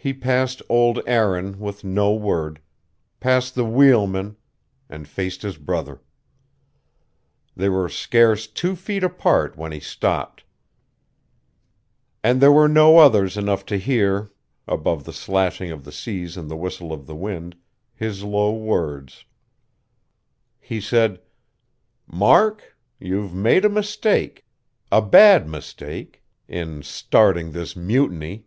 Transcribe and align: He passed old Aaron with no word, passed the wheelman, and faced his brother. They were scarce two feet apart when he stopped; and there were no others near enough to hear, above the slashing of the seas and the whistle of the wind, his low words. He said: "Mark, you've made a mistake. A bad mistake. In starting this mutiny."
He 0.00 0.14
passed 0.14 0.62
old 0.68 1.00
Aaron 1.08 1.58
with 1.58 1.82
no 1.82 2.14
word, 2.14 2.60
passed 3.18 3.56
the 3.56 3.64
wheelman, 3.64 4.36
and 4.88 5.08
faced 5.08 5.42
his 5.42 5.56
brother. 5.56 6.00
They 7.56 7.68
were 7.68 7.88
scarce 7.88 8.46
two 8.46 8.76
feet 8.76 9.02
apart 9.02 9.56
when 9.56 9.72
he 9.72 9.80
stopped; 9.80 10.44
and 12.22 12.40
there 12.40 12.52
were 12.52 12.68
no 12.68 12.98
others 12.98 13.34
near 13.34 13.42
enough 13.42 13.66
to 13.66 13.76
hear, 13.76 14.30
above 14.68 15.02
the 15.02 15.12
slashing 15.12 15.72
of 15.72 15.82
the 15.82 15.90
seas 15.90 16.36
and 16.36 16.48
the 16.48 16.56
whistle 16.56 16.92
of 16.92 17.08
the 17.08 17.16
wind, 17.16 17.56
his 17.92 18.22
low 18.22 18.52
words. 18.56 19.24
He 20.60 20.80
said: 20.80 21.20
"Mark, 22.06 22.76
you've 23.00 23.34
made 23.34 23.64
a 23.64 23.68
mistake. 23.68 24.46
A 24.92 25.02
bad 25.02 25.48
mistake. 25.48 26.22
In 26.46 26.84
starting 26.84 27.50
this 27.50 27.74
mutiny." 27.74 28.44